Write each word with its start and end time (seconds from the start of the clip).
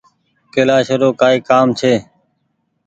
ڪيلآشي 0.53 0.95
رو 1.01 1.09
ڪآئي 1.21 1.37
ڪآم 1.49 1.67
ڇي۔ 1.79 1.93